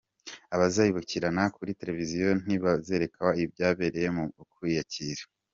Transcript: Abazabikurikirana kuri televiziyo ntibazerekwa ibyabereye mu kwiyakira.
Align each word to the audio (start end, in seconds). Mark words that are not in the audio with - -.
Abazabikurikirana 0.55 1.43
kuri 1.55 1.77
televiziyo 1.79 2.29
ntibazerekwa 2.43 3.29
ibyabereye 3.43 4.07
mu 4.15 4.23
kwiyakira. 4.53 5.23